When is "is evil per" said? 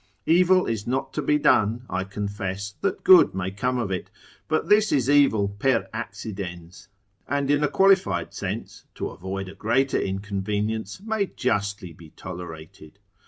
4.91-5.87